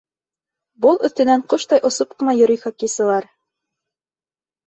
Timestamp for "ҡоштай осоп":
1.53-2.15